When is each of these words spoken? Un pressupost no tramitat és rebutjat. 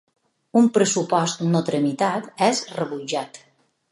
Un 0.61 0.69
pressupost 0.77 1.43
no 1.51 1.61
tramitat 1.69 2.41
és 2.47 2.65
rebutjat. 2.81 3.41